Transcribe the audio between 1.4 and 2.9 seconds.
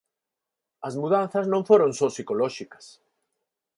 non foron só psicolóxicas.